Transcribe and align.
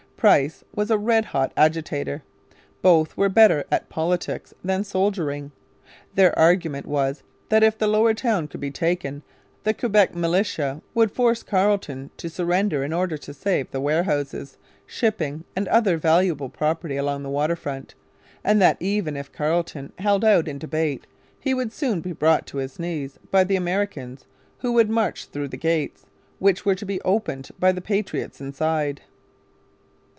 Price 0.21 0.63
was 0.75 0.91
a 0.91 0.99
red 0.99 1.25
hot 1.25 1.51
agitator. 1.57 2.21
Both 2.83 3.17
were 3.17 3.27
better 3.27 3.63
at 3.71 3.89
politics 3.89 4.53
than 4.63 4.83
soldiering. 4.83 5.51
Their 6.13 6.37
argument 6.37 6.85
was 6.85 7.23
that 7.49 7.63
if 7.63 7.75
the 7.75 7.87
Lower 7.87 8.13
Town 8.13 8.47
could 8.47 8.59
be 8.61 8.69
taken 8.69 9.23
the 9.63 9.73
Quebec 9.73 10.13
militia 10.13 10.83
would 10.93 11.11
force 11.11 11.41
Carleton 11.41 12.11
to 12.17 12.29
surrender 12.29 12.83
in 12.83 12.93
order 12.93 13.17
to 13.17 13.33
save 13.33 13.71
the 13.71 13.81
warehouses, 13.81 14.57
shipping, 14.85 15.43
and 15.55 15.67
other 15.69 15.97
valuable 15.97 16.49
property 16.49 16.97
along 16.97 17.23
the 17.23 17.29
waterfront, 17.31 17.95
and 18.43 18.61
that 18.61 18.77
even 18.79 19.17
if 19.17 19.31
Carleton 19.31 19.91
held 19.97 20.23
out 20.23 20.47
in 20.47 20.59
debate 20.59 21.07
he 21.39 21.55
would 21.55 21.73
soon 21.73 21.99
be 21.99 22.11
brought 22.13 22.45
to 22.45 22.57
his 22.57 22.77
knees 22.77 23.17
by 23.31 23.43
the 23.43 23.55
Americans, 23.55 24.25
who 24.59 24.71
would 24.73 24.87
march 24.87 25.25
through 25.25 25.47
the 25.47 25.57
gates, 25.57 26.05
which 26.37 26.63
were 26.63 26.75
to 26.75 26.85
be 26.85 27.01
opened 27.01 27.49
by 27.57 27.71
the 27.71 27.81
'patriots' 27.81 28.39
inside. 28.39 29.01